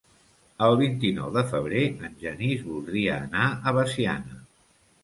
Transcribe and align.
El 0.67 0.77
vint-i-nou 0.79 1.29
de 1.35 1.43
febrer 1.51 1.83
en 2.09 2.17
Genís 2.25 2.67
voldria 2.71 3.21
anar 3.29 3.47
a 3.73 3.77
Veciana. 3.81 4.43